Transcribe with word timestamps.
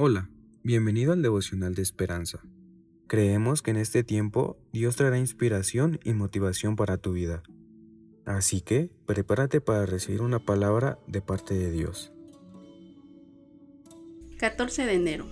Hola, 0.00 0.30
bienvenido 0.62 1.12
al 1.12 1.22
devocional 1.22 1.74
de 1.74 1.82
esperanza. 1.82 2.40
Creemos 3.08 3.62
que 3.62 3.72
en 3.72 3.78
este 3.78 4.04
tiempo 4.04 4.56
Dios 4.72 4.94
traerá 4.94 5.18
inspiración 5.18 5.98
y 6.04 6.12
motivación 6.12 6.76
para 6.76 6.98
tu 6.98 7.14
vida. 7.14 7.42
Así 8.24 8.60
que 8.60 8.92
prepárate 9.06 9.60
para 9.60 9.86
recibir 9.86 10.22
una 10.22 10.38
palabra 10.38 11.00
de 11.08 11.20
parte 11.20 11.54
de 11.54 11.72
Dios. 11.72 12.12
14 14.38 14.86
de 14.86 14.92
enero, 14.92 15.26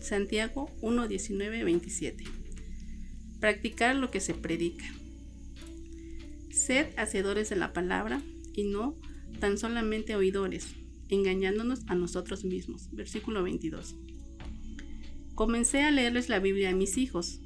Santiago 0.00 0.70
1, 0.80 1.08
19, 1.08 1.64
27. 1.64 2.24
Practicar 3.38 3.96
lo 3.96 4.10
que 4.10 4.20
se 4.20 4.32
predica. 4.32 4.86
Sed 6.50 6.86
hacedores 6.96 7.50
de 7.50 7.56
la 7.56 7.74
palabra 7.74 8.22
y 8.54 8.64
no 8.64 8.98
tan 9.40 9.58
solamente 9.58 10.16
oidores, 10.16 10.74
engañándonos 11.08 11.84
a 11.88 11.94
nosotros 11.94 12.44
mismos. 12.44 12.88
Versículo 12.92 13.42
22. 13.42 13.96
Comencé 15.34 15.82
a 15.82 15.90
leerles 15.90 16.28
la 16.28 16.38
Biblia 16.38 16.70
a 16.70 16.74
mis 16.74 16.96
hijos. 16.96 17.40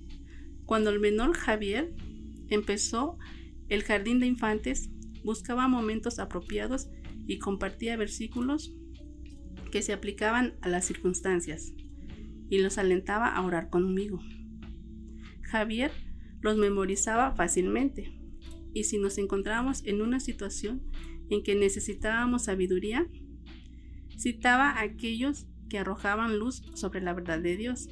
Cuando 0.65 0.91
el 0.91 1.01
menor 1.01 1.37
Javier 1.37 1.95
empezó 2.49 3.19
el 3.69 3.83
jardín 3.83 4.21
de 4.21 4.27
infantes, 4.27 4.91
buscaba 5.25 5.69
momentos 5.69 6.19
apropiados 6.19 6.89
y 7.27 7.39
compartía 7.39 7.97
versículos 7.97 8.75
que 9.71 9.83
se 9.83 9.93
aplicaban 9.93 10.55
a 10.63 10.69
las 10.69 10.85
circunstancias 10.85 11.73
y 12.49 12.59
los 12.59 12.79
alentaba 12.79 13.29
a 13.29 13.45
orar 13.45 13.71
conmigo. 13.71 14.21
Javier 15.43 15.93
los 16.41 16.57
memorizaba 16.57 17.35
fácilmente 17.35 18.21
y 18.73 18.85
si 18.85 18.99
nos 18.99 19.19
encontrábamos 19.19 19.85
en 19.85 20.01
una 20.01 20.21
situación 20.21 20.83
en 21.29 21.43
que 21.43 21.55
necesitábamos 21.55 22.45
sabiduría, 22.45 23.09
citaba 24.21 24.71
a 24.71 24.83
aquellos 24.83 25.47
que 25.69 25.79
arrojaban 25.79 26.39
luz 26.39 26.63
sobre 26.75 27.01
la 27.01 27.15
verdad 27.15 27.41
de 27.41 27.57
Dios. 27.57 27.89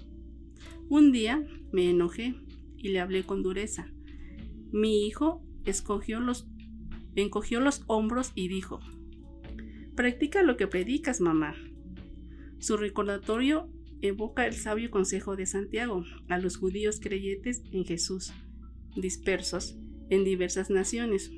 Un 0.88 1.10
día 1.10 1.42
me 1.72 1.88
enojé 1.88 2.34
y 2.76 2.88
le 2.88 3.00
hablé 3.00 3.24
con 3.24 3.42
dureza. 3.42 3.90
Mi 4.70 5.06
hijo 5.06 5.42
encogió 5.64 6.20
los 7.60 7.84
hombros 7.86 8.32
y 8.34 8.48
dijo, 8.48 8.80
Practica 9.96 10.42
lo 10.42 10.56
que 10.56 10.66
predicas, 10.66 11.20
mamá. 11.20 11.54
Su 12.58 12.76
recordatorio 12.76 13.70
evoca 14.02 14.46
el 14.46 14.54
sabio 14.54 14.90
consejo 14.90 15.34
de 15.34 15.46
Santiago 15.46 16.04
a 16.28 16.38
los 16.38 16.56
judíos 16.56 17.00
creyentes 17.00 17.62
en 17.72 17.84
Jesús, 17.84 18.32
dispersos 18.94 19.78
en 20.10 20.24
diversas 20.24 20.70
naciones, 20.70 21.30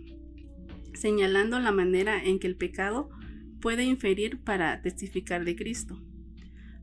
señalando 0.94 1.58
la 1.60 1.72
manera 1.72 2.22
en 2.22 2.38
que 2.38 2.46
el 2.46 2.56
pecado 2.56 3.10
puede 3.60 3.84
inferir 3.84 4.40
para 4.40 4.80
testificar 4.82 5.44
de 5.44 5.56
Cristo. 5.56 6.00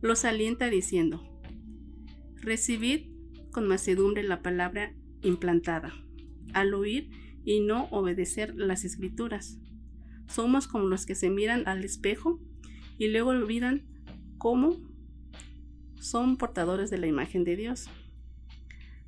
Los 0.01 0.25
alienta 0.25 0.69
diciendo, 0.69 1.41
recibid 2.35 3.07
con 3.51 3.67
macedumbre 3.67 4.23
la 4.23 4.41
palabra 4.41 4.93
implantada, 5.23 5.93
al 6.53 6.73
oír 6.73 7.09
y 7.43 7.61
no 7.61 7.85
obedecer 7.91 8.55
las 8.55 8.85
escrituras. 8.85 9.59
Somos 10.27 10.67
como 10.67 10.85
los 10.87 11.05
que 11.05 11.15
se 11.15 11.29
miran 11.29 11.67
al 11.67 11.83
espejo 11.83 12.39
y 12.97 13.07
luego 13.07 13.31
olvidan 13.31 13.85
cómo 14.37 14.77
son 15.99 16.37
portadores 16.37 16.89
de 16.89 16.97
la 16.97 17.07
imagen 17.07 17.43
de 17.43 17.55
Dios. 17.55 17.87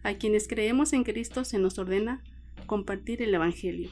A 0.01 0.13
quienes 0.15 0.47
creemos 0.47 0.93
en 0.93 1.03
Cristo 1.03 1.43
se 1.43 1.59
nos 1.59 1.77
ordena 1.77 2.23
compartir 2.65 3.21
el 3.21 3.33
Evangelio. 3.33 3.89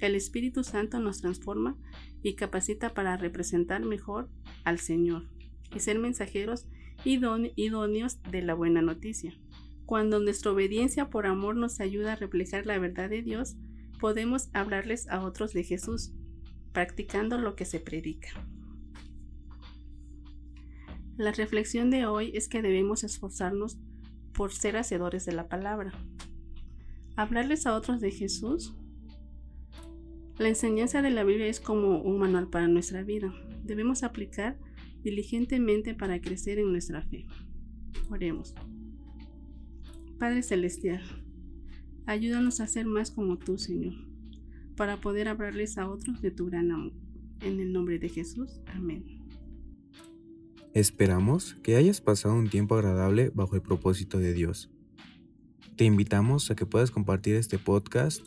El 0.00 0.14
Espíritu 0.14 0.64
Santo 0.64 0.98
nos 1.00 1.20
transforma 1.20 1.76
y 2.22 2.34
capacita 2.34 2.94
para 2.94 3.16
representar 3.16 3.84
mejor 3.84 4.28
al 4.64 4.78
Señor 4.78 5.28
y 5.74 5.80
ser 5.80 5.98
mensajeros 5.98 6.66
idóneos 7.04 8.22
de 8.22 8.42
la 8.42 8.54
buena 8.54 8.82
noticia. 8.82 9.34
Cuando 9.84 10.18
nuestra 10.18 10.52
obediencia 10.52 11.10
por 11.10 11.26
amor 11.26 11.56
nos 11.56 11.80
ayuda 11.80 12.14
a 12.14 12.16
reflejar 12.16 12.66
la 12.66 12.78
verdad 12.78 13.08
de 13.08 13.22
Dios, 13.22 13.56
podemos 14.00 14.48
hablarles 14.52 15.08
a 15.08 15.24
otros 15.24 15.52
de 15.52 15.62
Jesús, 15.62 16.12
practicando 16.72 17.38
lo 17.38 17.54
que 17.54 17.64
se 17.64 17.80
predica. 17.80 18.28
La 21.16 21.32
reflexión 21.32 21.90
de 21.90 22.04
hoy 22.04 22.32
es 22.34 22.48
que 22.48 22.60
debemos 22.60 23.04
esforzarnos 23.04 23.78
por 24.34 24.52
ser 24.52 24.76
hacedores 24.76 25.24
de 25.24 25.32
la 25.32 25.48
palabra. 25.48 25.92
Hablarles 27.16 27.66
a 27.66 27.74
otros 27.74 28.00
de 28.00 28.10
Jesús. 28.10 28.74
La 30.38 30.48
enseñanza 30.48 31.00
de 31.00 31.10
la 31.10 31.24
Biblia 31.24 31.46
es 31.46 31.60
como 31.60 32.02
un 32.02 32.18
manual 32.18 32.48
para 32.48 32.68
nuestra 32.68 33.02
vida. 33.02 33.32
Debemos 33.64 34.02
aplicar 34.02 34.58
diligentemente 35.02 35.94
para 35.94 36.20
crecer 36.20 36.58
en 36.58 36.72
nuestra 36.72 37.00
fe. 37.00 37.26
Oremos. 38.10 38.54
Padre 40.18 40.42
Celestial, 40.42 41.02
ayúdanos 42.04 42.60
a 42.60 42.66
ser 42.66 42.84
más 42.84 43.10
como 43.10 43.38
tú, 43.38 43.56
Señor, 43.56 43.94
para 44.76 44.98
poder 44.98 45.28
hablarles 45.28 45.78
a 45.78 45.88
otros 45.88 46.20
de 46.20 46.30
tu 46.30 46.46
gran 46.46 46.70
amor. 46.70 46.92
En 47.40 47.58
el 47.58 47.72
nombre 47.72 47.98
de 47.98 48.10
Jesús. 48.10 48.60
Amén. 48.66 49.22
Esperamos 50.74 51.54
que 51.62 51.76
hayas 51.76 52.02
pasado 52.02 52.34
un 52.34 52.50
tiempo 52.50 52.74
agradable 52.74 53.30
bajo 53.34 53.54
el 53.54 53.62
propósito 53.62 54.18
de 54.18 54.34
Dios. 54.34 54.70
Te 55.76 55.84
invitamos 55.84 56.50
a 56.50 56.56
que 56.56 56.66
puedas 56.66 56.90
compartir 56.90 57.36
este 57.36 57.58
podcast 57.58 58.26